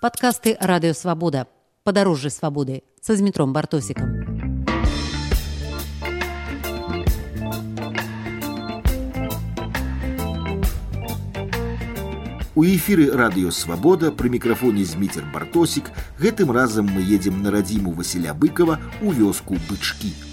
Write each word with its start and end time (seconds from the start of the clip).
Подкасты 0.00 0.56
«Радио 0.60 0.92
Свобода». 0.92 1.46
Подорожье 1.84 2.30
свободы 2.30 2.82
со 3.00 3.16
Змитром 3.16 3.52
Бартосиком. 3.52 4.36
У 12.56 12.64
эфіры 12.64 13.10
радыёвабода 13.12 14.12
пры 14.16 14.30
мікрафоне 14.32 14.84
зміцер 14.88 15.28
бартосік 15.32 15.90
гэтым 16.16 16.50
разам 16.50 16.88
мы 16.88 17.04
едзем 17.04 17.42
на 17.42 17.50
радзіму 17.50 17.92
Васіля 17.92 18.32
быкова 18.32 18.80
у 19.02 19.12
вёску 19.12 19.60
бычкі. 19.68 20.29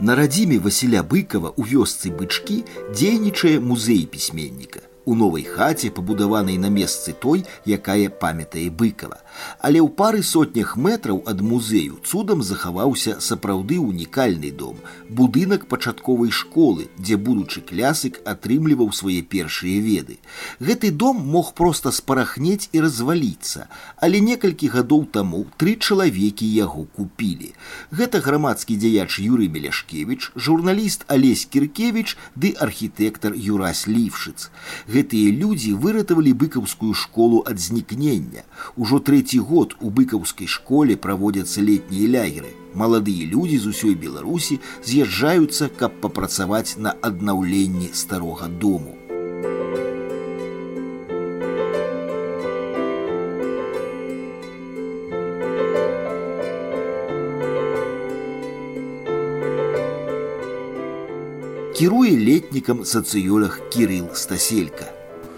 На 0.00 0.14
радзіме 0.16 0.56
Васіля 0.64 1.02
быкова 1.04 1.52
у 1.60 1.64
вёсцы 1.68 2.08
бычкі 2.08 2.62
дзейнічае 2.96 3.60
музей 3.60 4.06
пісьменніка 4.08 4.80
у 5.10 5.18
новай 5.22 5.42
хаце 5.42 5.90
пабудаванай 5.98 6.60
на 6.66 6.70
месцы 6.78 7.16
той 7.26 7.44
якая 7.78 8.14
памятае 8.24 8.68
быкова 8.82 9.18
але 9.58 9.82
ў 9.82 9.90
пары 10.00 10.22
сотнях 10.30 10.76
метраў 10.88 11.22
ад 11.34 11.42
музею 11.52 11.98
цудам 12.06 12.46
захаваўся 12.46 13.18
сапраўды 13.28 13.80
унікальны 13.82 14.54
дом 14.62 14.78
будынак 15.20 15.66
пачатковай 15.72 16.30
школы 16.30 16.88
дзе 16.98 17.16
будучы 17.16 17.60
клясык 17.70 18.20
атрымліваў 18.24 18.92
свае 18.92 19.22
першыя 19.22 19.80
веды. 19.80 20.18
Гэты 20.60 20.90
дом 20.90 21.20
мог 21.34 21.52
проста 21.54 21.92
спарахнець 21.92 22.68
і 22.72 22.84
разваліцца 22.86 23.66
але 23.96 24.20
некалькі 24.20 24.70
гадоў 24.74 25.06
таму 25.16 25.44
тры 25.60 25.76
чалавекі 25.76 26.46
яго 26.46 26.86
купілі. 26.96 27.52
Гэта 27.90 28.20
грамадскі 28.24 28.76
дзяяч 28.76 29.18
юрый 29.18 29.48
меляшкевич 29.48 30.30
журналіст 30.36 31.04
алесь 31.08 31.46
кіркевич 31.50 32.16
ды 32.34 32.54
архітэктар 32.66 33.34
юрась 33.34 33.86
лівшыц 33.86 34.50
гэтыя 34.99 35.31
людзі 35.41 35.73
выратавалі 35.85 36.33
быкаўскую 36.43 36.93
школу 36.93 37.43
ад 37.51 37.59
знікнення 37.59 38.45
ужо 38.75 38.99
трэці 38.99 39.39
год 39.51 39.75
у 39.79 39.93
быкаўскай 39.99 40.47
школе 40.57 40.97
праводзяцца 41.07 41.65
летнія 41.69 42.11
лягеры 42.17 42.53
маладыя 42.75 43.25
людзі 43.31 43.57
з 43.63 43.73
усёй 43.73 43.95
беларусі 43.95 44.59
з'язджаюцца 44.83 45.71
каб 45.79 45.99
папрацаваць 46.03 46.77
на 46.77 46.95
аднаўленні 47.01 47.89
старога 47.93 48.51
дому 48.65 48.95
Кіруе 61.80 62.10
летнікам 62.12 62.84
сацыёлях 62.84 63.54
кірыл 63.72 64.12
стаселька 64.12 64.84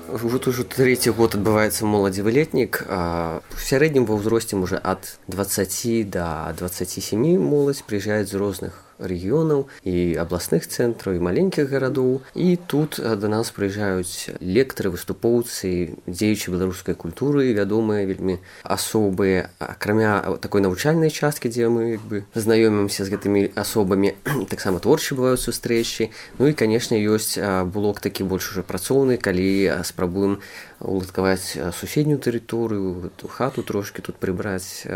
вот 0.08 0.48
уже 0.50 0.64
третий 0.64 1.14
год 1.14 1.36
адбываецца 1.38 1.86
моладзевы 1.86 2.34
летнік 2.34 2.82
в 2.82 3.62
сярэднім 3.62 4.10
ва 4.10 4.18
ўзросце 4.18 4.58
можа 4.58 4.82
ад 4.82 5.06
20 5.30 6.10
до 6.10 6.50
27 6.58 7.38
моладзь 7.38 7.86
прыязджаюць 7.86 8.26
з 8.26 8.42
розных 8.42 8.74
рэгіёнаў 9.03 9.67
і 9.84 9.97
абласных 10.22 10.67
цэнтраў 10.67 11.19
і 11.19 11.25
маленькіх 11.27 11.69
гарадоў. 11.69 12.22
І 12.34 12.56
тут 12.56 13.00
да 13.03 13.28
нас 13.28 13.50
прыязджаюць 13.50 14.39
лектары 14.41 14.95
выступоўцы 14.95 15.98
дзеючы 16.06 16.55
беларускай 16.55 16.95
культуры 16.95 17.53
вядомыя 17.53 18.06
вельмі 18.06 18.39
асобы 18.62 19.50
акрамя 19.58 20.39
такой 20.41 20.62
навучальнай 20.62 21.11
часткі 21.11 21.50
дзе 21.53 21.69
мы 21.69 21.98
як 21.98 22.03
бы 22.06 22.25
знаёмімся 22.34 23.05
з 23.05 23.12
гэтымі 23.12 23.53
асобамі 23.55 24.14
таксама 24.53 24.78
творчы 24.78 25.14
бываюць 25.14 25.42
сустрэчы. 25.42 26.11
Ну 26.39 26.48
і 26.48 26.56
канешне 26.56 27.03
ёсць 27.03 27.39
блок 27.73 28.00
такі 28.00 28.24
больш 28.24 28.52
уже 28.52 28.62
працоўны 28.62 29.18
калі 29.18 29.83
спрабуем 29.85 30.41
уладкаваць 30.80 31.58
суседнюю 31.79 32.18
тэрыторыю 32.18 33.11
хату 33.29 33.62
трошки 33.62 34.02
тут 34.02 34.17
прыбраць 34.17 34.86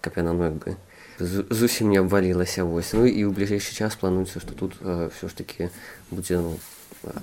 каб 0.00 0.12
яна 0.16 0.32
ну 0.32 0.44
як 0.44 0.56
бы 0.60 0.76
зусім 1.20 1.90
не 1.90 2.00
абвалілася 2.00 2.64
вось 2.64 2.92
ну 2.96 3.06
і 3.06 3.20
ў 3.28 3.30
бліжэйшы 3.30 3.76
час 3.76 3.96
плануецца 4.00 4.40
што 4.40 4.56
тут 4.56 4.76
э, 4.80 5.10
все 5.14 5.28
ж 5.28 5.36
таки 5.36 5.70
будзе 6.10 6.40
ну, 6.40 6.56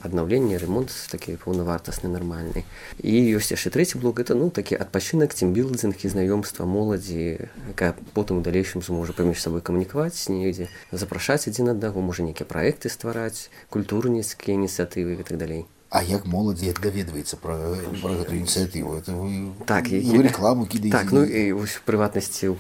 аднаўленне 0.01 0.57
ремонт 0.57 0.93
такі 1.11 1.37
паўнавартасны 1.41 2.09
нармальны 2.09 2.65
і 3.01 3.13
ёсць 3.37 3.53
яшчэ 3.53 3.69
трэці 3.73 4.01
блок 4.01 4.19
это 4.23 4.33
ну 4.33 4.49
такі 4.49 4.77
адпачынак 4.77 5.33
цімбілдзінг 5.37 6.01
і 6.01 6.13
знаёмства 6.13 6.65
моладзі 6.65 7.49
якая 7.73 7.93
потым 8.17 8.41
у 8.41 8.45
далейшым 8.45 8.81
зможа 8.81 9.13
паміж 9.13 9.41
сабой 9.41 9.61
камунікаваць 9.61 10.29
недзе 10.33 10.69
запрашаць 10.91 11.45
адзін 11.47 11.77
аднаго 11.77 12.01
можа 12.01 12.25
нейкія 12.25 12.49
праекты 12.49 12.89
ствараць 12.89 13.49
культурніцкія 13.69 14.57
ініцыятывы 14.57 15.21
і 15.21 15.25
так 15.25 15.37
далей 15.37 15.65
А 15.89 16.03
як 16.03 16.25
моладзі 16.27 16.73
даведваецца 16.83 17.37
пра, 17.39 17.55
пра 18.03 18.11
гэту 18.19 18.35
ініцыятыву 18.35 18.99
это 18.99 19.15
вы, 19.15 19.55
так 19.63 19.87
і 19.87 20.19
рекламу 20.19 20.67
кідаеце 20.67 20.91
так 20.91 21.13
ну 21.15 21.23
і 21.23 21.55
вось 21.55 21.79
прыватнасці 21.87 22.51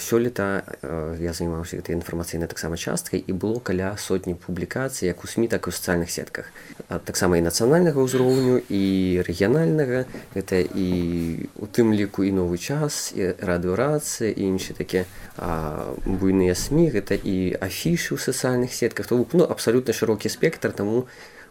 сёлета 0.00 0.64
я 1.20 1.36
займаўся 1.36 1.76
гэтай 1.76 2.00
інфармацыйнай 2.00 2.48
таксама 2.48 2.80
часткай 2.80 3.20
і 3.20 3.32
было 3.36 3.60
каля 3.60 3.92
сотні 4.00 4.40
публікацый 4.40 5.12
як 5.12 5.20
у 5.20 5.28
сМ 5.28 5.52
так 5.52 5.68
у 5.68 5.70
сацыяльных 5.70 6.08
сетках 6.08 6.48
таксама 7.04 7.36
і 7.36 7.44
нацыянальнага 7.44 8.00
ўзроўню 8.00 8.64
і 8.64 9.20
рэгіянальнага 9.20 10.08
гэта 10.32 10.64
і 10.64 10.88
у 11.60 11.68
тым 11.68 11.92
ліку 11.92 12.24
і 12.24 12.32
новы 12.32 12.56
час 12.56 13.12
і 13.12 13.36
радыорацыя 13.36 14.32
і 14.32 14.48
іншыя 14.48 14.72
такія 14.72 15.04
буйныя 16.08 16.56
сМ 16.56 16.88
гэта 16.88 17.20
і 17.20 17.52
афішы 17.60 18.16
ў 18.16 18.18
сацыяльных 18.32 18.72
сетках 18.72 19.12
то 19.12 19.20
ну 19.20 19.44
абсалютна 19.44 19.92
шырокі 19.92 20.32
спектр 20.32 20.72
таму 20.72 21.04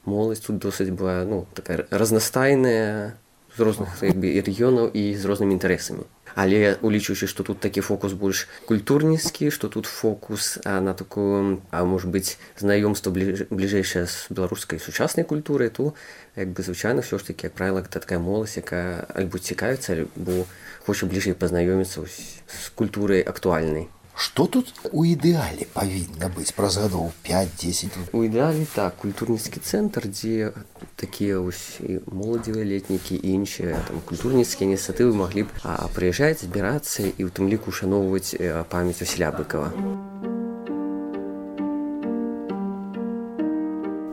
моладзь 0.05 0.41
тут 0.45 0.57
досыць 0.57 0.91
была 0.91 1.23
ну 1.25 1.47
такая 1.53 1.85
разнастайная 1.89 3.17
з 3.57 3.59
розных 3.59 3.99
рэгіёнаў 4.01 4.89
і 4.95 5.03
з 5.15 5.23
рознымі 5.27 5.59
інтарэсамі 5.59 6.07
але 6.35 6.79
улічваючы 6.81 7.27
што 7.27 7.43
тут 7.43 7.59
такі 7.59 7.81
фокус 7.81 8.13
больш 8.13 8.47
культурніцкі 8.65 9.51
што 9.51 9.67
тут 9.67 9.85
фокус 9.85 10.59
а, 10.63 10.79
на 10.79 10.93
такую 10.93 11.61
а 11.71 11.83
может 11.83 12.09
быть 12.09 12.37
знаёмства 12.57 13.11
бліжэйшае 13.11 14.07
з 14.07 14.31
беларускай 14.31 14.79
сучаснай 14.79 15.25
культуры 15.25 15.69
то 15.69 15.93
як 16.35 16.55
бы 16.55 16.63
звычайна 16.63 17.03
ўсё 17.03 17.19
ж 17.19 17.27
таки 17.27 17.47
як 17.47 17.53
правіла 17.53 17.83
такая 17.83 18.19
моладзь 18.19 18.57
якая 18.57 19.05
альбо 19.11 19.37
цікавіцца 19.37 19.93
альбо 19.93 20.47
хоча 20.85 21.05
бліжэй 21.05 21.35
пазнаёміцца 21.35 22.07
з 22.07 22.69
культурай 22.75 23.21
актуальнай 23.21 23.91
Што 24.21 24.45
тут 24.45 24.67
у 24.93 25.01
ідэале 25.01 25.65
павінна 25.73 26.27
быць 26.29 26.53
праз 26.53 26.75
гадоў 26.77 27.07
5-10 27.25 28.13
у 28.13 28.19
ідэале 28.21 28.67
так 28.69 28.99
культурніцкі 29.01 29.63
цэнтр 29.65 30.05
дзе 30.13 30.51
такія 30.93 31.39
вось 31.41 31.81
моладзевыя 32.05 32.67
летнікі 32.69 33.17
і 33.17 33.33
іншыя 33.41 33.81
там 33.87 33.97
культурніцкія 34.05 34.69
ініцыятывы 34.69 35.17
маглі 35.17 35.49
б 35.49 35.73
прыязджаць 35.97 36.45
збірацца 36.45 37.09
і 37.09 37.17
ў 37.17 37.33
тым 37.33 37.49
ліку 37.49 37.73
ушаноўваць 37.73 38.37
памяць 38.69 39.01
Васіля 39.01 39.33
быкова 39.33 39.73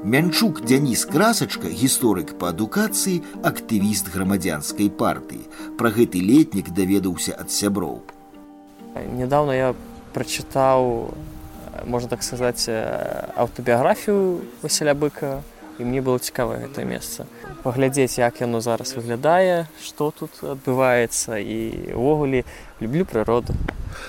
Мянчук 0.09 0.65
Дзяніс 0.65 1.05
красачка 1.05 1.69
гісторык 1.69 2.33
па 2.41 2.57
адукацыі 2.57 3.21
актывіст 3.45 4.09
грамадзянскай 4.09 4.89
партыі. 4.89 5.45
Пра 5.77 5.93
гэты 5.93 6.25
летнік 6.25 6.73
даведаўся 6.73 7.37
ад 7.37 7.53
сяброў. 7.53 8.01
Недавно 9.13 9.53
я 9.53 9.75
прачытаў 10.15 11.11
можна 11.87 12.09
так 12.09 12.23
сказаць 12.23 12.69
аўтабіяграфію 13.37 14.41
Васіля 14.63 14.95
быка 14.95 15.41
і 15.79 15.87
мне 15.87 16.03
было 16.03 16.19
цікава 16.19 16.59
гэта 16.59 16.83
месца. 16.83 17.27
Паглядзець 17.63 18.19
як 18.19 18.41
яно 18.41 18.61
зараз 18.61 18.97
выглядае 18.99 19.67
што 19.85 20.11
тут 20.11 20.43
адбываецца 20.43 21.39
і 21.39 21.95
увогуле 21.95 22.45
люблю 22.81 23.05
прыроду. 23.05 23.55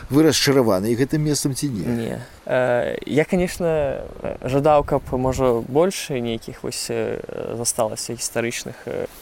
Вы 0.10 0.26
расчараваны 0.28 0.94
гэтым 0.98 1.22
месцам 1.24 1.54
ці 1.54 1.70
не? 1.70 1.86
Не 1.86 2.20
я 2.50 3.26
конечно 3.30 4.02
жадаў 4.42 4.84
каб 4.84 5.06
можа 5.14 5.62
больш 5.62 6.10
нейкіх 6.10 6.64
вось 6.64 6.90
засталася 7.54 8.18
гістарычных 8.18 8.74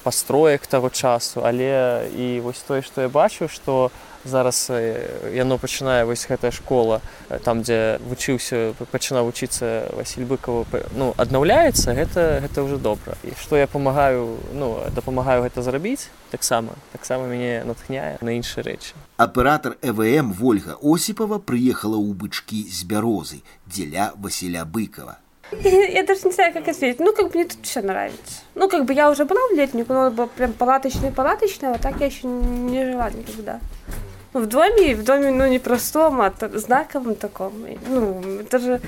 пастроек 0.03 0.68
таго 0.68 0.89
часу 0.89 1.44
але 1.44 2.07
і 2.15 2.39
вось 2.39 2.63
тое 2.63 2.81
што 2.81 3.03
я 3.03 3.09
бачу 3.12 3.51
што 3.51 3.91
зараз 4.27 4.71
яно 5.33 5.57
пачынае 5.57 6.06
вось 6.06 6.27
гэтая 6.27 6.51
школа 6.51 7.01
там 7.44 7.63
дзе 7.63 8.00
вучыўся 8.07 8.75
пачынаў 8.91 9.27
вучыцца 9.31 9.89
Васіль 9.95 10.27
быкова 10.27 10.65
ну 10.95 11.13
аднаўляецца 11.18 11.95
гэта 11.95 12.44
гэта 12.44 12.63
ўжо 12.63 12.77
добра. 12.77 13.15
І 13.24 13.33
што 13.39 13.57
я 13.57 13.68
памагаю 13.68 14.38
ну 14.53 14.77
дапамагаю 14.95 15.44
гэта 15.47 15.63
зрабіць 15.63 16.09
таксама 16.31 16.75
таксама 16.91 17.27
мяне 17.27 17.63
натхняе 17.63 18.18
на 18.21 18.35
іншыя 18.35 18.63
рэчы. 18.68 18.94
Аператор 19.18 19.77
эвм 19.81 20.35
ольга 20.44 20.77
осипова 20.81 21.39
прыехала 21.39 21.97
ў 21.97 22.13
бычкі 22.13 22.68
з 22.68 22.83
бярозы 23.18 23.42
дзеля 23.66 24.14
Васіля 24.16 24.66
быкова 24.66 25.18
Я 25.64 26.04
даже 26.04 26.28
не 26.28 26.34
знаю, 26.34 26.54
как 26.54 26.68
ответить. 26.68 27.00
Ну, 27.00 27.14
как 27.14 27.28
бы 27.28 27.36
мне 27.36 27.46
тут 27.46 27.60
все 27.66 27.81
нравится. 27.81 28.42
Ну, 28.54 28.68
как 28.68 28.84
бы 28.84 28.94
я 28.94 29.10
уже 29.10 29.24
была 29.24 29.40
в 29.50 29.56
летнику, 29.56 29.94
но 29.94 30.28
прям 30.28 30.52
палаточное-палаточное, 30.52 31.75
а 31.75 31.78
так 31.78 32.02
я 32.02 32.08
еще 32.08 32.28
не 32.28 32.84
жила 32.84 33.10
никогда. 33.10 33.62
В 34.33 34.45
доме, 34.45 34.95
в 34.95 35.03
доме, 35.03 35.31
ну, 35.31 35.47
не 35.47 35.59
простом, 35.59 36.21
а 36.21 36.33
знаковом 36.53 37.15
таком. 37.15 37.53
Ну, 37.88 38.21
это 38.41 38.59
же, 38.59 38.81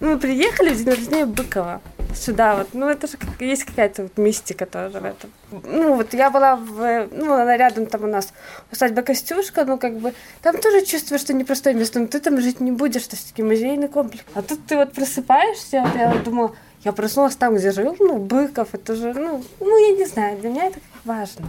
ну, 0.00 0.12
мы 0.12 0.18
приехали 0.18 0.70
в 0.70 0.76
день 0.76 0.88
рождения 0.88 1.26
Быкова 1.26 1.80
сюда 2.16 2.56
вот, 2.56 2.68
ну, 2.72 2.88
это 2.88 3.06
же 3.06 3.16
как, 3.16 3.28
есть 3.40 3.64
какая-то 3.64 4.02
вот 4.02 4.16
мистика 4.16 4.66
тоже 4.66 5.00
в 5.00 5.04
этом. 5.04 5.30
Ну, 5.50 5.94
вот 5.94 6.14
я 6.14 6.30
была 6.30 6.56
в, 6.56 7.08
ну, 7.12 7.34
она 7.34 7.56
рядом 7.56 7.86
там 7.86 8.04
у 8.04 8.06
нас 8.06 8.32
усадьба 8.72 9.02
Костюшка, 9.02 9.64
ну, 9.64 9.78
как 9.78 9.98
бы, 9.98 10.14
там 10.42 10.58
тоже 10.58 10.84
чувствуешь, 10.84 11.20
что 11.20 11.32
непростое 11.34 11.74
место, 11.76 12.00
но 12.00 12.06
ты 12.06 12.20
там 12.20 12.40
жить 12.40 12.60
не 12.60 12.72
будешь, 12.72 13.02
что 13.02 13.16
все-таки 13.16 13.42
музейный 13.42 13.88
комплекс. 13.88 14.24
А 14.34 14.42
тут 14.42 14.66
ты 14.66 14.76
вот 14.76 14.92
просыпаешься, 14.92 15.82
вот 15.82 15.94
я 15.94 16.10
вот 16.10 16.24
думала, 16.24 16.56
я 16.84 16.92
проснулась 16.92 17.36
там, 17.36 17.56
где 17.56 17.70
жил, 17.70 17.96
ну, 17.98 18.18
Быков, 18.18 18.68
это 18.72 18.94
же, 18.94 19.12
ну, 19.12 19.42
ну, 19.60 19.90
я 19.90 19.96
не 19.96 20.06
знаю, 20.06 20.38
для 20.38 20.50
меня 20.50 20.66
это 20.66 20.78
важно. 21.04 21.46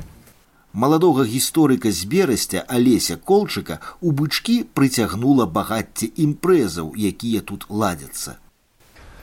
Маладога 0.74 1.24
гісторыка 1.24 1.92
з 1.92 2.06
берасця 2.06 2.64
Алеся 2.68 3.16
Колчыка 3.18 3.80
у 4.02 4.12
бычкі 4.12 4.68
прыцягнула 4.76 5.48
багацце 5.48 6.12
імпрэзаў, 6.12 6.92
якія 6.94 7.42
тут 7.42 7.66
ладзяцца. 7.70 8.38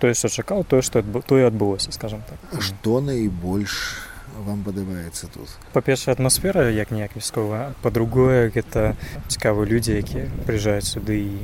Тое, 0.01 0.15
што 0.15 0.29
чакаў, 0.29 0.65
тое, 0.65 0.83
што 0.83 1.05
тое 1.29 1.47
адбылося, 1.47 1.93
скажем 1.93 2.25
так. 2.27 2.41
Што 2.61 3.01
найбольш 3.01 4.01
вам 4.35 4.65
падабаецца 4.65 5.29
тут? 5.31 5.53
Па-першая 5.73 6.17
атмасфера 6.17 6.67
як 6.73 6.91
ніяк 6.91 7.15
мясковая, 7.15 7.75
па-другое, 7.83 8.51
гэта 8.51 8.97
цікавыя 9.29 9.69
людзі, 9.69 10.01
якія 10.01 10.27
прыязджаюць 10.49 10.91
сюды 10.91 11.23
і 11.29 11.35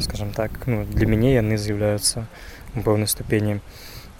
скажем 0.00 0.32
так, 0.32 0.66
ну, 0.66 0.84
для 0.84 1.06
мяне 1.06 1.34
яны 1.34 1.58
з'яўляюцца 1.58 2.26
у 2.74 2.82
пэўнай 2.82 3.06
ступені 3.06 3.60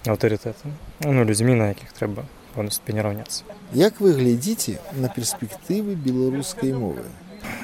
аўтарытэтам. 0.05 0.77
Ну, 1.03 1.23
людзьмі, 1.25 1.55
на 1.59 1.73
якіх 1.73 1.91
трэба 1.97 2.29
пэўнай 2.55 2.71
ступені 2.71 3.03
раўняцца. 3.05 3.43
Як 3.75 3.99
вы 3.99 4.15
глядзіце 4.15 4.79
на 4.95 5.11
перспектывы 5.11 5.99
беларускай 5.99 6.71
мовы? 6.73 7.03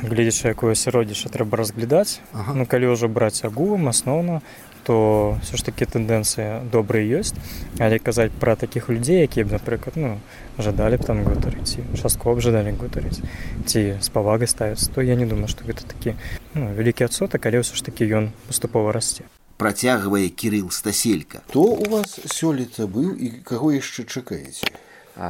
Гледзячы 0.03 0.51
якое 0.51 0.75
асяроддзіша 0.77 1.31
трэба 1.33 1.57
разглядаць. 1.57 2.19
Ага. 2.33 2.53
Ну 2.53 2.67
калі 2.69 2.93
ўжо 2.93 3.07
браць 3.07 3.41
агулам 3.47 3.89
асноўна, 3.89 4.41
то 4.83 5.37
все 5.41 5.57
ж 5.57 5.65
такі 5.65 5.85
тэндэнцыя 5.85 6.65
добрая 6.71 7.05
ёсць, 7.05 7.37
але 7.79 7.99
казаць 7.99 8.33
пра 8.33 8.55
такіх 8.55 8.89
людзей, 8.89 9.21
якія 9.23 9.45
б, 9.45 9.53
напрыклад, 9.57 9.95
ну, 9.95 10.17
жадалі 10.57 10.97
б 10.97 11.05
там 11.05 11.23
гутарыць 11.23 11.77
часткова 12.01 12.37
б 12.37 12.41
жадалі 12.41 12.73
гутарыць 12.77 13.21
ці 13.65 14.01
з 14.01 14.09
павагай 14.09 14.49
ставіцца, 14.49 14.89
то 14.89 15.01
я 15.01 15.15
не 15.15 15.25
думаю, 15.25 15.47
што 15.47 15.65
гэта 15.65 15.85
такі 15.85 16.17
ну, 16.53 16.73
вялікі 16.73 17.05
адсотак, 17.05 17.45
але 17.45 17.61
ўсё 17.61 17.77
ж 17.77 17.85
такі 17.85 18.09
ён 18.09 18.33
паступова 18.49 18.91
расце. 18.91 19.29
Працягвае 19.61 20.29
кірыл 20.33 20.71
стаселька. 20.73 21.45
То 21.53 21.61
у 21.77 21.85
вас 21.85 22.17
сёлета 22.25 22.89
быў 22.89 23.13
і 23.13 23.45
каго 23.45 23.69
яшчэ 23.77 24.09
чакаеце? 24.09 24.65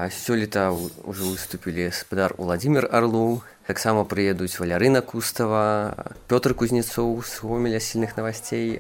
сёлета 0.08 0.72
ўжо 0.72 1.36
выступілі 1.36 1.92
гаспадар 1.92 2.32
Владзімир 2.38 2.88
Арлоў, 2.88 3.44
таксама 3.68 4.06
прыедуць 4.06 4.56
валярына 4.56 5.02
Кустава, 5.02 6.16
Пётр 6.32 6.56
Кузнецоў 6.56 7.20
з 7.28 7.44
гомеля 7.44 7.84
сільных 7.84 8.16
навасцей, 8.16 8.80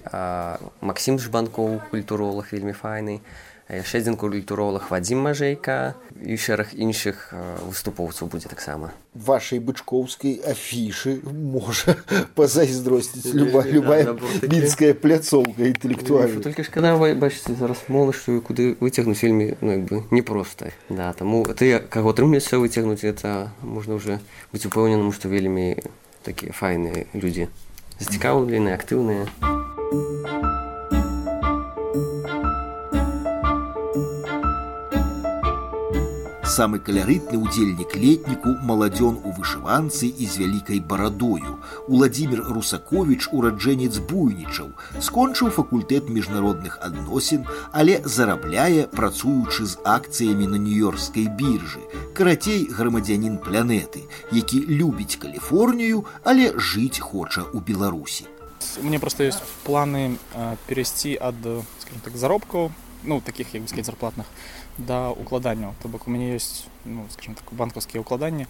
Макссім 0.79 1.19
Жбанкоў, 1.19 1.81
культуролог 1.91 2.47
вельмі 2.51 2.71
файны 2.71 3.19
яшчэ 3.71 4.03
адзін 4.03 4.17
культуролог 4.19 4.91
вадзім 4.91 5.23
мажэйка 5.23 5.95
і 6.19 6.35
шэраг 6.35 6.75
іншых 6.75 7.31
выступоўцаў 7.63 8.27
будзе 8.27 8.51
таксама. 8.51 8.91
Вашай 9.15 9.63
бычкоўскай 9.63 10.43
афішы 10.43 11.19
можа 11.23 11.95
пазайздросціць 12.37 13.31
люба 13.31 13.63
любая 13.63 14.15
мінская 14.43 14.93
пляцоўка 14.93 15.71
інтэлектуальна 15.71 16.43
только 16.43 16.67
шкада 16.67 16.95
бачыце 16.99 17.55
зараз 17.55 17.87
моладжу 17.87 18.41
куды 18.43 18.75
выцягнуць 18.83 19.23
вельмі 19.23 19.55
ну, 19.61 19.71
як 19.71 19.83
бы 19.87 20.03
непроста. 20.11 20.71
Да 20.89 21.13
таму 21.13 21.45
ты 21.47 21.79
каго 21.79 22.11
атрымлецца 22.11 22.59
выцягнуць 22.59 23.03
это 23.07 23.51
можна 23.63 23.95
уже 23.95 24.19
быць 24.51 24.67
упэўненым 24.67 25.15
што 25.15 25.31
вельмі 25.31 25.79
такія 26.23 26.51
файныя 26.51 27.07
людзі. 27.13 27.47
Зацікаўленыя 27.99 28.75
актыўныя. 28.75 29.27
а 29.41 30.60
самы 36.50 36.78
калярытны 36.78 37.38
ўдзельнік 37.42 37.96
летніку 37.98 38.54
маладзён 38.68 39.18
у 39.24 39.32
вышыванцы 39.36 40.06
і 40.06 40.26
з 40.26 40.42
вялікай 40.42 40.80
барадою 40.80 41.56
уладзімир 41.88 42.42
русакович 42.56 43.28
ураджэнец 43.32 43.98
буйнічаў 44.12 44.70
скончыў 45.08 45.50
факультэт 45.56 46.12
міжнародных 46.12 46.78
адносін 46.88 47.44
але 47.72 47.98
зарабляе 48.04 48.86
працуючы 48.94 49.66
з 49.66 49.82
акцыямі 49.82 50.46
на 50.54 50.62
нью-йоркскай 50.62 51.26
біржы 51.40 51.82
карацей 52.14 52.66
грамадзянін 52.70 53.42
планеты 53.42 54.06
які 54.30 54.62
любіць 54.70 55.18
каліфорнію 55.18 56.06
але 56.24 56.52
жыць 56.56 57.02
хоча 57.02 57.46
у 57.52 57.60
беларусі 57.60 58.30
мне 58.82 58.98
просто 58.98 59.24
есть 59.24 59.42
планы 59.64 60.16
перейсці 60.66 61.16
ад 61.20 61.38
так 62.04 62.16
заробкаў 62.16 62.70
Ну 63.03 63.21
таких 63.21 63.53
як 63.53 63.63
бы 63.63 63.69
сказать 63.69 63.85
зарплатных 63.85 64.25
да 64.77 65.09
укладання 65.09 65.73
то 65.81 65.89
бок 65.89 66.07
у 66.07 66.11
мяне 66.11 66.35
есть 66.35 66.67
ну 66.85 67.05
скажем 67.09 67.35
так 67.35 67.45
банкаўскія 67.51 68.01
укладанні 68.01 68.47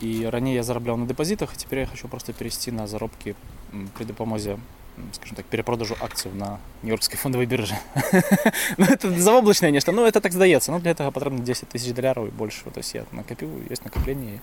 і 0.00 0.28
раней 0.28 0.54
я 0.54 0.62
зарабляў 0.62 0.96
на 0.96 1.06
дэпазітах 1.06 1.56
цяпер 1.56 1.78
я 1.78 1.86
хочу 1.86 2.08
просто 2.08 2.32
перейсці 2.32 2.72
на 2.72 2.86
заробкі 2.86 3.34
при 3.94 4.04
дапамозе 4.06 4.58
скажем 5.12 5.36
так 5.36 5.46
перепродажу 5.46 5.96
акцыю 6.00 6.34
на 6.34 6.60
нью-йоркской 6.82 7.18
фондовой 7.18 7.46
бирже. 7.46 7.76
Ну, 8.78 8.86
это 8.86 9.10
заоблачное 9.10 9.70
нешта 9.70 9.92
ну 9.92 10.06
это 10.06 10.20
так 10.20 10.32
здаецца 10.32 10.72
ну 10.72 10.80
для 10.80 10.92
этого 10.92 11.10
патрэбна 11.10 11.40
10 11.40 11.68
тысяч 11.68 11.92
даляраў 11.92 12.28
і 12.28 12.30
больше. 12.30 12.70
То 12.70 12.80
есть 12.80 12.94
я 12.94 13.04
накопіў 13.12 13.50
есть 13.70 13.84
накопленне 13.84 14.40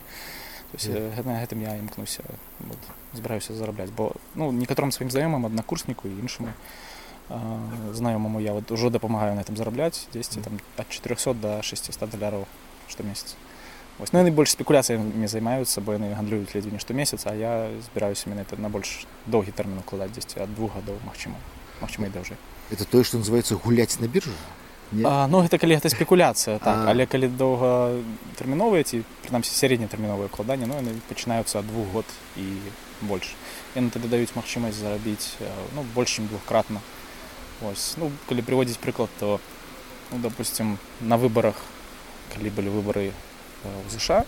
то 0.72 0.78
есть 0.78 0.88
yeah. 0.88 1.26
на 1.26 1.44
гэтым 1.44 1.62
я 1.62 1.76
імкнуся 1.76 2.24
вот, 2.60 2.78
збіраюся 3.14 3.54
зарабляць 3.54 3.90
бо 3.90 4.14
ну 4.36 4.52
некаторым 4.52 4.92
сваім 4.92 5.12
знаёмым 5.12 5.46
аднакурсніку 5.46 6.08
і 6.08 6.20
іншаму 6.20 6.50
знаёмаму 7.94 8.40
я 8.40 8.54
вот 8.54 8.72
уже 8.72 8.90
дапамагаю 8.90 9.36
на 9.36 9.42
этом 9.42 9.56
зарабляць 9.56 10.08
10 10.14 10.44
там 10.44 10.60
от 10.78 10.90
400 10.90 11.34
до 11.34 11.62
600 11.64 12.10
даляраў 12.10 12.48
штомесяц 12.88 13.36
вось 14.00 14.14
ну, 14.14 14.22
найбольш 14.22 14.52
спекуляцыямі 14.52 15.28
займаюцца 15.28 15.82
бо 15.82 15.94
яны 15.94 16.14
гандлююць 16.16 16.54
ледзьве 16.56 16.72
не 16.72 16.80
штомесяц 16.80 17.26
а 17.26 17.36
я 17.36 17.70
збіраюся 17.92 18.30
менавіта 18.30 18.58
на 18.58 18.70
больш 18.70 19.06
доўгі 19.28 19.52
тэрмін 19.52 19.80
укладаць 19.80 20.12
10 20.12 20.38
ад 20.42 20.56
двух 20.56 20.76
гадоў 20.76 20.98
магчыма 21.06 21.38
магчыма 21.82 22.08
і 22.08 22.12
даўжэй 22.12 22.38
это 22.72 22.86
тое 22.86 23.04
што 23.04 23.18
называется 23.18 23.56
гуляць 23.56 24.00
на 24.00 24.08
біржу 24.08 24.34
А, 25.06 25.26
ну 25.32 25.40
гэта 25.40 25.56
калі 25.56 25.80
гэта 25.80 25.88
спекуляцыя 25.88 26.60
так 26.60 26.84
але 26.92 27.08
калі 27.08 27.32
доўгатэрміновыя 27.40 28.84
ці 28.84 29.08
прынамсі 29.24 29.56
сярэднетэрміновыя 29.56 30.28
укладанні 30.28 30.68
ну 30.68 30.76
яны 30.76 31.00
пачынаюцца 31.08 31.64
ад 31.64 31.68
двух 31.72 31.88
год 31.96 32.06
і 32.36 32.60
больш 33.08 33.32
яны 33.72 33.88
тады 33.88 34.12
даюць 34.12 34.36
магчымасць 34.36 34.76
зарабіць 34.76 35.40
ну 35.78 35.88
больш 35.96 36.20
чым 36.20 36.28
двухкратна 36.28 36.84
Ось. 37.62 37.96
Ну, 37.98 38.12
калі 38.30 38.42
прыводзіць 38.42 38.82
прыклад, 38.82 39.10
то 39.20 39.40
ну, 40.12 40.18
допустим 40.18 40.78
на 41.00 41.18
выбарах 41.18 41.56
калі 42.34 42.50
былі 42.50 42.70
выбары 42.74 43.12
ў 43.64 43.90
ЗША 43.92 44.26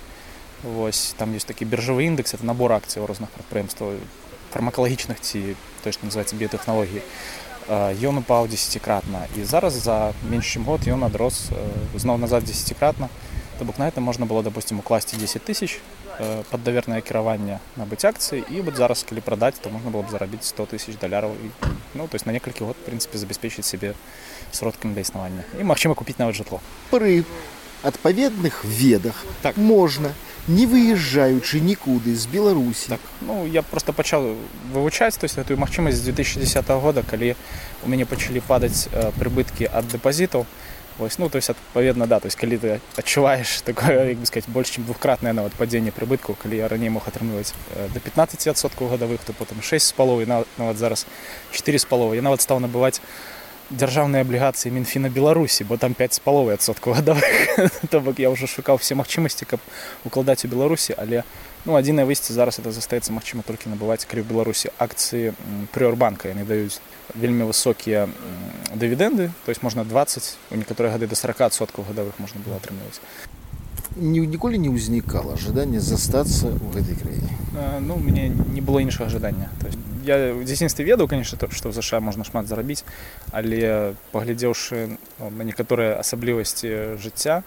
вось 0.64 1.16
там 1.18 1.34
ёсць 1.36 1.48
такі 1.48 1.66
біржавы 1.66 2.06
індекс 2.06 2.36
это 2.36 2.46
набор 2.46 2.72
акцый 2.72 3.02
у 3.02 3.08
розных 3.08 3.32
прадпрыемстваў 3.32 4.00
фармакалагічных 4.52 5.20
ці 5.20 5.56
той 5.84 5.92
што 5.92 6.08
называется 6.08 6.38
біятэхналогіі 6.40 7.02
ён 8.08 8.22
упаў 8.22 8.48
десятикратна 8.48 9.28
і 9.36 9.44
зараз 9.44 9.74
за 9.74 10.14
менш 10.24 10.48
чым 10.52 10.68
год 10.68 10.88
ён 10.88 11.04
адрос 11.08 11.50
зноў 11.96 12.20
назад 12.20 12.44
десятикратна 12.44 13.08
то 13.08 13.33
бок 13.64 13.78
на 13.78 13.88
это 13.88 14.02
можна 14.02 14.26
было 14.26 14.44
допустим 14.44 14.80
укласці 14.80 15.18
10 15.18 15.44
тысяч 15.44 15.80
Э, 16.20 16.44
под 16.52 16.64
давернае 16.64 17.02
кіраванне 17.02 17.58
набыць 17.76 18.06
акцыі 18.06 18.46
і 18.46 18.62
вот 18.62 18.78
зараз 18.78 19.02
калі 19.02 19.22
прадаць 19.26 19.58
то 19.58 19.74
можна 19.74 19.90
было 19.90 20.06
б 20.06 20.14
зарабіць 20.14 20.46
100 20.46 20.70
тысяч 20.70 20.94
даляраў 21.02 21.34
і 21.34 21.50
ну 21.98 22.06
то 22.08 22.16
есть 22.16 22.28
на 22.30 22.34
некалькі 22.34 22.70
год 22.70 22.78
прынцыпе 22.86 23.18
забяспечыць 23.18 23.66
себе 23.66 23.96
сродкам 24.52 24.94
для 24.94 25.02
існавання 25.02 25.42
і 25.58 25.66
магчыма 25.66 25.98
купіць 25.98 26.22
нават 26.22 26.38
жытло 26.38 26.62
пры 26.92 27.26
адпаведных 27.82 28.62
ведах 28.62 29.26
так. 29.42 29.58
можна 29.58 30.14
не 30.46 30.70
выязджаючы 30.70 31.58
нікуды 31.66 32.14
з 32.14 32.30
беларусі 32.30 32.94
так 32.94 33.02
ну 33.22 33.48
я 33.50 33.64
просто 33.64 33.90
пачаў 33.90 34.38
вывучаць 34.70 35.18
то 35.18 35.26
есть 35.26 35.42
эту 35.42 35.58
магчымасць 35.58 36.06
2010 36.06 36.70
года 36.78 37.02
калі 37.02 37.34
у 37.82 37.90
мяне 37.90 38.06
пачалі 38.06 38.38
падаць 38.46 38.86
э, 38.94 39.10
прыбыткі 39.18 39.66
ад 39.66 39.90
дэпазітаў 39.90 40.46
то 40.46 40.73
Вось, 40.98 41.18
ну 41.18 41.28
то 41.28 41.38
есть 41.38 41.50
адпаведна 41.50 42.06
да 42.06 42.20
то 42.20 42.28
есть 42.28 42.38
калі 42.38 42.58
ты 42.58 42.80
адчуваеш 42.98 43.62
такое 43.62 44.10
як 44.10 44.18
бы 44.18 44.26
сказать 44.26 44.48
больш 44.48 44.70
чым 44.70 44.86
двухкратнае 44.86 45.34
нават 45.34 45.54
падзенне 45.54 45.92
прыбытку 45.92 46.36
калі 46.38 46.58
я 46.58 46.68
раней 46.68 46.90
мог 46.90 47.08
атрымліваць 47.08 47.54
до 47.94 48.00
15соткаў 48.00 48.94
гадавых 48.94 49.26
то 49.26 49.34
потым 49.34 49.62
6 49.62 49.88
з 49.88 49.92
паловай 49.94 50.26
нават 50.26 50.78
зараз 50.78 51.08
4 51.52 51.80
з 51.80 51.86
паловы 51.86 52.16
я 52.16 52.22
нават 52.22 52.42
стаў 52.42 52.60
набываць 52.60 53.02
дзяржаўныя 53.74 54.22
аблігацыі 54.24 54.72
мінфіна 54.72 55.10
беларусі 55.10 55.64
бо 55.64 55.78
там 55.78 55.94
5 55.94 56.14
з 56.14 56.20
паловай 56.20 56.56
адсоткаў 56.56 56.94
гадавых 56.94 57.58
то 57.92 58.00
бок 58.00 58.20
я 58.20 58.30
ўжо 58.30 58.48
шукаў 58.48 58.78
все 58.78 58.96
магчымасці 58.96 59.46
каб 59.46 59.60
укладаць 60.06 60.46
у 60.46 60.48
беларусі 60.48 60.96
але 60.98 61.24
ну 61.66 61.76
адзінае 61.76 62.06
выйсце 62.06 62.34
зараз 62.34 62.60
это 62.60 62.72
застаецца 62.72 63.14
магчыма 63.14 63.44
толькі 63.44 63.74
набываць 63.74 64.06
калі 64.06 64.22
ў 64.22 64.28
беларусі 64.30 64.70
акцыі 64.78 65.34
прыорбанка 65.74 66.30
яны 66.30 66.46
даюць 66.46 66.80
вельмі 67.16 67.50
высокія 67.50 68.10
дывідэнды 68.74 69.32
то 69.46 69.50
есть 69.50 69.64
можна 69.64 69.84
20 69.84 70.52
у 70.52 70.56
некаторыя 70.56 70.94
гады 70.94 71.08
до 71.08 71.16
40соткаў 71.16 71.90
гадавых 71.90 72.20
можна 72.20 72.42
было 72.46 72.62
атрымліваць 72.62 73.02
ніколі 73.96 74.58
не 74.58 74.70
ўзнікала 74.70 75.38
ожидание 75.38 75.82
застацца 75.82 76.54
ў 76.54 76.68
гэтай 76.78 76.98
краіне 76.98 77.44
ну 77.82 77.98
мне 77.98 78.30
не 78.30 78.62
было 78.62 78.80
іншага 78.80 79.06
ожидання. 79.06 79.50
То 79.62 79.68
есть 79.68 79.78
я 80.04 80.34
в 80.34 80.44
дзяцінстве 80.44 80.86
ведаў 80.86 81.08
конечно 81.08 81.38
то 81.38 81.50
што 81.50 81.70
ў 81.70 81.74
ЗША 81.80 82.00
можна 82.00 82.24
шмат 82.28 82.48
зарабіць 82.48 82.84
але 83.32 83.96
паглядзеўшы 84.12 85.00
ну, 85.20 85.30
на 85.30 85.44
некаторыя 85.44 86.00
асаблівасці 86.00 87.00
жыцця 87.00 87.44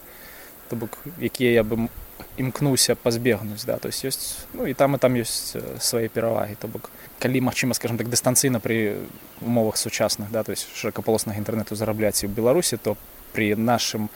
то 0.69 0.77
бок 0.77 0.99
якія 1.21 1.53
я 1.53 1.65
бы 1.65 1.89
імкнуўся 2.37 2.97
пазбегнуць 2.97 3.65
да 3.65 3.77
то 3.77 3.89
есть 3.89 4.05
ёсць 4.05 4.45
ну 4.53 4.67
і 4.67 4.75
там 4.75 4.97
і 4.97 4.99
там 4.99 5.17
ёсць 5.17 5.57
свае 5.81 6.09
перавагі 6.09 6.57
то 6.61 6.69
бок 6.69 6.91
калі 7.21 7.41
магчыма 7.41 7.75
скажем 7.75 7.97
так 7.97 8.09
дыстанцыйна 8.09 8.61
пры 8.61 8.97
умовах 9.41 9.77
сучасных 9.77 10.31
да 10.31 10.45
то 10.45 10.53
есть 10.53 10.69
шырокаполоснага 10.77 11.39
інтэрнэту 11.41 11.77
зарабляць 11.77 12.25
ў 12.25 12.33
беларусі 12.33 12.77
то 12.77 12.97
при 13.33 13.55
нашым 13.55 14.09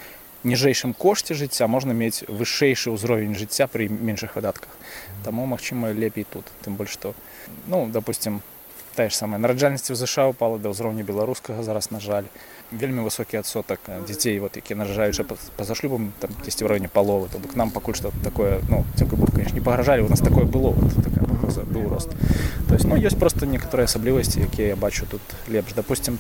ніжэйшым 0.45 0.95
кошце 0.95 1.35
жыцця 1.35 1.67
можна 1.67 1.93
мець 1.93 2.25
вышэйшы 2.29 2.91
ўзровень 2.95 3.37
жыцця 3.37 3.67
пры 3.69 3.89
меншых 3.89 4.37
выдатках. 4.37 4.73
Таму 5.25 5.47
магчыма 5.47 5.93
лепей 5.93 6.25
тут. 6.25 6.45
Тым 6.65 6.77
больш 6.77 6.97
што 6.97 7.15
ну 7.67 7.89
допустим 7.93 8.41
тая 8.97 9.09
ж 9.09 9.15
самая 9.15 9.39
нараджальнасці 9.39 9.93
ў 9.93 9.97
ЗША 9.97 10.33
упала 10.33 10.59
да 10.59 10.73
ўзроўню 10.73 11.05
беларускага 11.05 11.63
зараз 11.63 11.91
на 11.91 12.01
жаль. 12.01 12.25
Вельмі 12.71 13.03
высокі 13.05 13.37
адсотак 13.37 13.81
дзяцей 14.07 14.39
вот 14.41 14.57
які 14.57 14.75
наражаюцца 14.75 15.25
па-за 15.57 15.75
шлюбам 15.75 16.13
там 16.21 16.31
дзесьці 16.43 16.65
ў 16.65 16.69
раёне 16.73 16.89
паловы. 16.89 17.29
То 17.29 17.39
бок 17.39 17.55
нам 17.55 17.71
пакуль 17.71 17.95
што 17.95 18.13
такое 18.25 18.61
ну 18.69 18.85
дзякуй 18.97 19.19
бог 19.19 19.31
конечно 19.33 19.55
не 19.55 19.65
пагражалі 19.65 20.03
у 20.03 20.09
нас 20.09 20.21
такое 20.21 20.45
было 20.45 20.71
вот, 20.73 21.05
такая 21.05 21.25
пагроза 21.25 21.63
быў 21.63 21.89
рост. 21.89 22.11
То 22.69 22.75
есть 22.75 22.85
ну 22.85 22.97
ёсць 22.97 23.19
просто 23.19 23.47
некаторыя 23.47 23.85
асаблівасці 23.85 24.41
якія 24.41 24.73
я 24.73 24.77
бачу 24.77 25.07
тут 25.07 25.21
лепш. 25.49 25.73
Допустим 25.75 26.19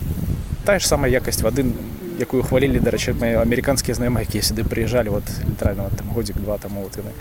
тая 0.64 0.78
ж 0.78 0.86
самая 0.86 1.10
якасць 1.10 1.42
вады 1.42 1.64
якую 2.20 2.42
хвалілі 2.44 2.80
дарэчы 2.84 3.16
мои 3.16 3.34
амерыканскія 3.40 3.96
знаёмыя 3.96 4.28
якія 4.28 4.44
сюды 4.44 4.62
прыязджалі 4.64 5.16
вот 5.16 5.24
літаральна 5.48 5.88
там 5.96 6.12
годзік 6.12 6.36
два 6.36 6.58
таму 6.58 6.84
вот 6.84 6.94
яны 7.00 7.12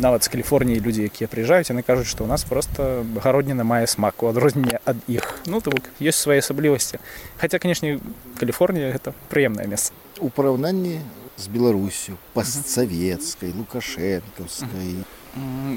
нават 0.00 0.24
з 0.24 0.28
каліфорніі 0.32 0.80
людзі 0.80 1.04
якія 1.04 1.28
прыязджаюць 1.28 1.68
яны 1.68 1.82
кажуць 1.82 2.08
што 2.08 2.24
ў 2.24 2.28
нас 2.32 2.44
просто 2.48 3.04
гародніна 3.20 3.64
мае 3.68 3.86
смак 3.86 4.22
у 4.22 4.30
адрозненне 4.30 4.80
ад 4.84 4.96
іх 5.06 5.42
ну 5.46 5.60
то 5.60 5.70
бок 5.70 5.90
ёсць 6.00 6.22
свае 6.22 6.40
асаблівасці 6.40 7.02
хаця 7.36 7.58
канешне 7.58 7.98
каліфорнія 8.40 8.94
гэта 8.94 9.12
прыемнае 9.28 9.66
месца 9.68 9.92
у 10.18 10.30
параўнанні 10.30 11.02
з 11.36 11.46
беларусю 11.52 12.16
пастсавецкай 12.34 13.52
лукашэнкаўскай 13.52 15.04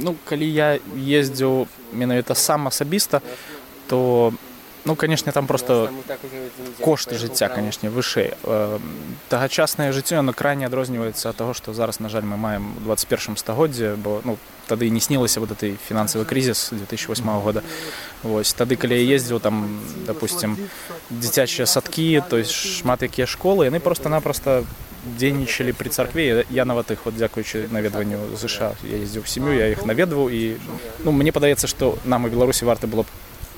ну 0.06 0.16
калі 0.26 0.48
я 0.48 0.80
ездзіў 0.96 1.68
менавіта 1.94 2.38
сам 2.38 2.72
асабіста 2.72 3.22
то 3.88 4.32
ну 4.86 4.96
канешне 4.96 5.32
там 5.32 5.48
просто 5.48 5.92
кошты 6.80 7.18
жыцця 7.18 7.50
канешне 7.50 7.90
вышэй 7.90 8.34
тагачаснае 9.30 9.92
жыццё 9.92 10.22
на 10.22 10.34
крайне 10.34 10.66
адрозніваецца 10.66 11.30
ад 11.30 11.36
таго 11.36 11.54
што 11.54 11.74
зараз 11.74 12.00
на 12.00 12.10
жаль 12.10 12.24
мы 12.24 12.38
маем 12.38 12.74
21 12.84 13.38
стагоддзе 13.38 13.96
бо 13.96 14.22
ну 14.24 14.38
тады 14.72 14.90
не 14.90 15.02
снілася 15.02 15.40
вот 15.40 15.52
этой 15.52 15.78
фінансавы 15.90 16.24
крызіс 16.26 16.70
2008 16.72 17.42
года. 17.42 17.62
Вось 18.24 18.54
тады 18.54 18.80
калі 18.80 18.96
я 18.96 19.16
ездзіў 19.16 19.40
там 19.44 19.82
допустим 20.08 20.56
дзіцячыя 21.12 21.66
садкі 21.68 22.24
то 22.30 22.38
есть 22.38 22.56
шмат 22.56 23.04
якія 23.04 23.28
школы 23.28 23.68
яны 23.68 23.84
просто-напросто 23.84 24.64
дзейнічалі 25.18 25.76
пры 25.76 25.90
царкве. 25.90 26.46
Я 26.50 26.64
нават 26.64 26.92
іх 26.92 27.04
вот 27.04 27.20
дзякуючы 27.20 27.68
наведванню 27.68 28.32
ЗША 28.40 28.72
я 28.88 29.04
ездзіў 29.04 29.28
сям'ю 29.28 29.60
я 29.60 29.68
іх 29.76 29.84
наведваў. 29.84 30.32
І 30.32 30.56
ну 31.04 31.12
мне 31.12 31.36
падаецца 31.36 31.68
што 31.68 32.00
нам 32.06 32.26
у 32.26 32.32
беларусі 32.32 32.64
варта 32.64 32.88
было 32.88 33.04
б 33.04 33.12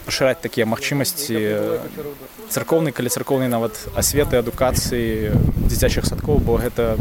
пашыраць 0.06 0.40
такія 0.44 0.66
магчымасці 0.66 1.38
царкоўнай 2.50 2.94
калі 2.94 3.10
царкоўнай 3.10 3.50
нават 3.52 3.80
асветы 3.96 4.40
адукацыі 4.44 5.34
дзіцячых 5.68 6.06
садкоў 6.06 6.40
бо 6.40 6.60
гэта 6.60 6.98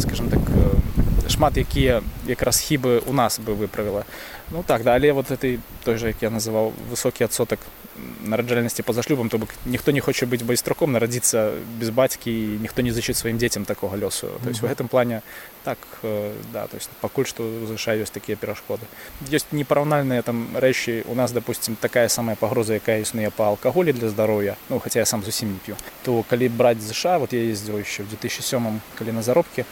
скажем 0.00 0.28
так 0.32 0.42
шмат 1.28 1.56
якія 1.60 2.02
якраз 2.26 2.60
хібы 2.60 3.02
у 3.06 3.12
нас 3.12 3.38
бы 3.38 3.54
выправіла 3.54 4.04
ну 4.50 4.64
так 4.66 4.82
далее 4.82 5.12
вот 5.12 5.30
этой 5.30 5.60
той 5.84 5.96
же 5.96 6.08
як 6.08 6.22
я 6.22 6.30
называў 6.30 6.72
высокі 6.90 7.24
адсотак 7.24 7.60
нараджальнасці 8.24 8.82
па-за 8.82 9.02
шлюбам 9.02 9.28
то 9.28 9.38
бок 9.38 9.50
ніхто 9.66 9.92
не 9.92 10.00
хоча 10.00 10.26
быць 10.26 10.42
байстраком 10.42 10.92
нарадзіцца 10.92 11.52
без 11.80 11.90
бацькі 11.90 12.30
і 12.30 12.58
ніхто 12.62 12.82
не 12.82 12.92
зачыць 12.92 13.16
сваім 13.18 13.38
дзецям 13.38 13.64
такога 13.64 13.96
лёсу. 13.96 14.28
То 14.44 14.50
есть 14.50 14.62
mm 14.62 14.66
-hmm. 14.66 14.70
у 14.70 14.72
гэтым 14.72 14.88
плане 14.88 15.22
так 15.64 15.78
э, 16.02 16.32
да 16.52 16.66
то 16.66 16.76
есть 16.76 16.90
пакуль 17.00 17.24
што 17.24 17.66
заша 17.66 17.96
ёсць 17.96 18.10
такія 18.10 18.36
перашкоды. 18.36 18.84
Ёсць 19.30 19.46
непараўнальныя 19.52 20.22
там 20.22 20.48
рэчы. 20.54 21.04
У 21.06 21.14
нас 21.14 21.32
допустим 21.32 21.76
такая 21.80 22.08
самая 22.08 22.36
пагроза 22.36 22.74
якая 22.74 23.00
існуе 23.00 23.30
па 23.30 23.46
алкаголі 23.48 23.92
для 23.92 24.08
здароўя. 24.08 24.56
Ну 24.70 24.80
хаця 24.80 24.98
я 24.98 25.06
сам 25.06 25.22
зусім 25.22 25.48
не 25.48 25.58
п'ю. 25.66 25.76
То 26.02 26.24
калі 26.30 26.48
браць 26.48 26.80
ЗША 26.80 27.18
вот 27.18 27.32
я 27.32 27.40
ездзіў 27.40 27.78
еще 27.80 28.02
в 28.02 28.08
2007 28.08 28.80
калі 28.98 29.12
на 29.12 29.22
заробкі 29.22 29.64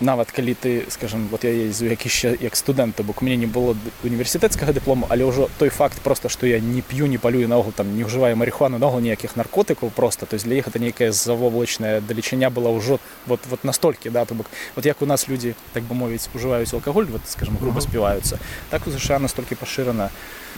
нават 0.00 0.30
калі 0.32 0.54
ты 0.54 0.84
скажем 0.88 1.28
вот 1.28 1.44
я 1.44 1.50
езу 1.50 1.86
як 1.86 2.04
яшчэ 2.04 2.36
як 2.40 2.56
студэнта 2.56 3.02
бок 3.02 3.22
мне 3.22 3.36
не 3.36 3.46
было 3.46 3.76
універсітэцкага 4.04 4.72
дыплому 4.72 5.06
але 5.08 5.24
ўжо 5.24 5.48
той 5.58 5.68
факт 5.68 6.00
просто 6.00 6.28
што 6.28 6.46
я 6.46 6.60
не 6.60 6.82
п'ю 6.82 7.06
не 7.06 7.18
палюю 7.18 7.48
наогул 7.48 7.72
там 7.72 7.96
не 7.96 8.04
ўжываю 8.04 8.36
марихуану 8.36 8.78
ногу 8.78 9.00
ніякіх 9.00 9.36
наркотыкаў 9.36 9.90
просто. 9.90 10.26
То 10.26 10.34
есть 10.34 10.46
для 10.46 10.56
іх 10.56 10.68
это 10.68 10.78
нейкая 10.78 11.12
завоблачная 11.12 12.00
далечыня 12.00 12.50
была 12.50 12.70
ўжо 12.70 12.98
вот 13.26 13.40
вот 13.48 13.64
настолькі 13.64 14.10
да 14.10 14.24
то 14.24 14.34
бок. 14.34 14.46
Вот 14.76 14.86
як 14.86 15.02
у 15.02 15.06
нас 15.06 15.28
людзі 15.28 15.54
так 15.72 15.84
бы 15.84 15.94
мовіць 15.94 16.28
ужываюць 16.34 16.72
алкаголь 16.74 17.06
вот 17.06 17.22
скажем 17.26 17.56
грубо 17.60 17.80
співаюцца 17.80 18.38
так 18.70 18.86
у 18.86 18.90
ЗША 18.90 19.18
настолькі 19.18 19.54
пашырана 19.54 20.10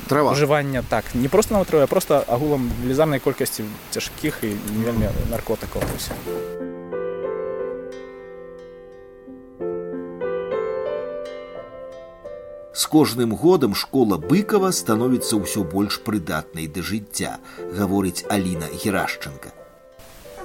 трава. 0.08 0.32
ужывання 0.32 0.82
так 0.88 1.04
не 1.14 1.28
просто 1.28 1.54
на 1.54 1.64
трое 1.64 1.86
просто 1.86 2.24
агулам 2.28 2.70
велізарнай 2.82 3.20
колькасці 3.20 3.64
цяжкіх 3.90 4.38
і 4.42 4.46
не 4.46 4.84
вельмі 4.84 5.08
наркотыкаў 5.30 5.82
усе 5.96 6.73
З 12.74 12.86
кожным 12.86 13.36
годам 13.36 13.74
школа 13.78 14.16
быкова 14.18 14.72
становіцца 14.74 15.38
ўсё 15.38 15.62
больш 15.62 16.00
прыдатнай 16.02 16.66
да 16.66 16.82
жыцця, 16.82 17.38
гаворыць 17.70 18.26
Алина 18.26 18.66
Герашченко. 18.66 19.54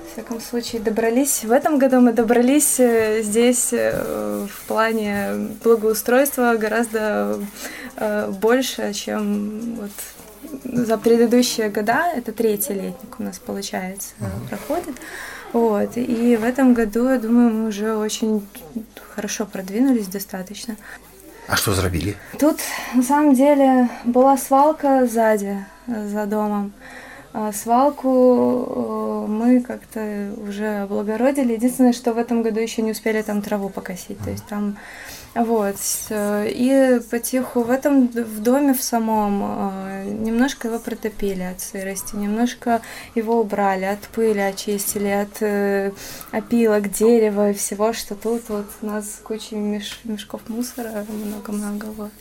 В 0.05 0.13
всяком 0.13 0.39
случае, 0.39 0.81
добрались. 0.81 1.43
В 1.43 1.51
этом 1.51 1.79
году 1.79 2.01
мы 2.01 2.13
добрались 2.13 2.79
э, 2.79 3.23
здесь 3.23 3.73
э, 3.73 4.45
в 4.45 4.67
плане 4.67 5.49
благоустройства 5.63 6.55
гораздо 6.55 7.39
э, 7.95 8.29
больше, 8.29 8.93
чем 8.93 9.77
вот 9.81 9.91
за 10.63 10.97
предыдущие 10.99 11.69
года. 11.69 12.13
Это 12.15 12.31
третий 12.31 12.73
летник 12.73 13.19
у 13.19 13.23
нас, 13.23 13.39
получается, 13.39 14.13
uh-huh. 14.19 14.49
проходит. 14.49 14.95
Вот. 15.53 15.97
И 15.97 16.37
в 16.37 16.43
этом 16.43 16.75
году, 16.75 17.09
я 17.09 17.17
думаю, 17.17 17.49
мы 17.53 17.67
уже 17.69 17.95
очень 17.95 18.45
хорошо 19.15 19.47
продвинулись 19.47 20.07
достаточно. 20.07 20.75
А 21.51 21.55
что 21.55 21.73
зарабілі? 21.73 22.15
Тут 22.39 22.59
на 22.95 23.03
самом 23.03 23.33
деле 23.35 23.89
была 24.05 24.37
свалка 24.37 25.07
сзади, 25.07 25.57
за 25.87 26.25
домом. 26.25 26.71
А 27.33 27.51
свалку 27.53 28.09
э, 28.09 29.31
мы 29.31 29.61
как-то 29.61 30.31
уже 30.47 30.83
облагородили. 30.83 31.53
Единственное, 31.53 31.93
что 31.93 32.13
в 32.13 32.17
этом 32.17 32.43
году 32.43 32.59
еще 32.59 32.81
не 32.81 32.91
успели 32.91 33.21
там 33.21 33.41
траву 33.41 33.69
покосить. 33.69 34.19
То 34.19 34.31
есть 34.31 34.45
там 34.45 34.77
вот. 35.35 35.75
И 36.11 37.01
потиху 37.11 37.61
в 37.61 37.69
этом 37.69 38.07
в 38.07 38.41
доме 38.41 38.73
в 38.73 38.81
самом 38.81 39.71
э, 39.71 40.03
немножко 40.05 40.67
его 40.67 40.79
протопили 40.79 41.43
от 41.43 41.61
сырости, 41.61 42.15
немножко 42.15 42.81
его 43.15 43.39
убрали, 43.39 43.85
от 43.85 44.01
пыли 44.01 44.39
очистили, 44.39 45.07
от 45.07 45.41
э, 45.41 45.91
опилок, 46.31 46.91
дерева 46.91 47.51
и 47.51 47.53
всего, 47.53 47.93
что 47.93 48.15
тут 48.15 48.49
вот 48.49 48.65
у 48.81 48.85
нас 48.87 49.21
куча 49.23 49.55
меш, 49.55 49.99
мешков 50.03 50.41
мусора, 50.47 51.05
много-много. 51.07 51.85
Вот. 51.85 52.11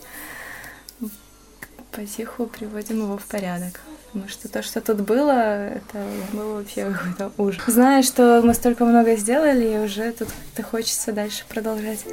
Потиху 1.93 2.47
приводим 2.47 2.99
его 2.99 3.17
в 3.17 3.25
порядок. 3.25 3.81
Потому 4.13 4.29
что 4.29 4.49
то, 4.49 4.63
что 4.63 4.81
тут 4.81 5.01
было, 5.01 5.69
это 5.69 6.03
было 6.33 6.55
вообще 6.55 6.91
какой-то 6.91 7.33
ужас. 7.37 7.63
Зная, 7.67 8.03
что 8.03 8.41
мы 8.43 8.55
столько 8.55 8.85
много 8.85 9.17
сделали, 9.17 9.75
и 9.75 9.79
уже 9.79 10.13
тут 10.13 10.29
как-то 10.29 10.63
хочется 10.63 11.13
дальше 11.13 11.45
продолжать. 11.49 12.05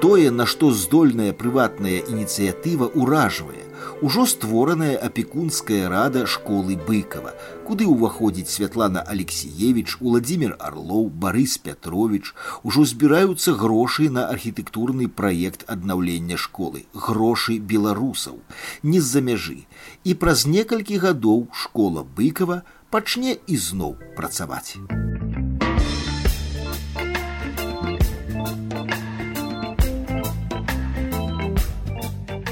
Тое, 0.00 0.30
на 0.30 0.44
што 0.46 0.72
здольная 0.72 1.32
прыватная 1.32 2.02
ініцыятыва 2.04 2.90
ўражвае, 2.94 3.64
ужо 4.00 4.26
створаная 4.26 4.96
апекунская 4.96 5.88
рада 5.88 6.26
школы 6.26 6.76
быкова, 6.76 7.32
куды 7.64 7.86
ўваходзіць 7.88 8.52
Святлана 8.52 9.00
Алексеевич, 9.00 9.96
Владимир 10.00 10.56
Орлоў, 10.60 11.08
Барыс 11.08 11.56
Пятрович, 11.58 12.34
ужо 12.62 12.84
збіраюцца 12.84 13.56
грошы 13.56 14.10
на 14.10 14.28
архітэктурны 14.28 15.08
праект 15.08 15.64
аднаўлення 15.66 16.36
школы, 16.36 16.84
грошы 16.92 17.58
беларусаў, 17.58 18.38
не 18.82 19.00
з-за 19.00 19.24
мяжы. 19.24 19.64
І 20.04 20.14
праз 20.14 20.46
некалькі 20.46 21.00
гадоў 21.00 21.48
школа 21.52 22.04
быкова 22.04 22.62
пачне 22.90 23.38
ізноў 23.46 23.96
працаваць. 24.16 24.76